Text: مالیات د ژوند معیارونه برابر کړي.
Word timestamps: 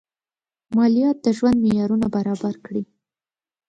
مالیات 0.75 1.17
د 1.23 1.27
ژوند 1.37 1.57
معیارونه 1.63 2.07
برابر 2.15 2.53
کړي. 2.65 2.83